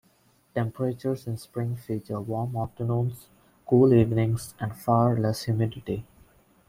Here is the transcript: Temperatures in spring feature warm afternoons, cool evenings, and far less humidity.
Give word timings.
Temperatures 0.55 1.27
in 1.27 1.37
spring 1.37 1.75
feature 1.75 2.19
warm 2.19 2.55
afternoons, 2.55 3.27
cool 3.67 3.93
evenings, 3.93 4.55
and 4.59 4.75
far 4.75 5.15
less 5.15 5.43
humidity. 5.43 6.07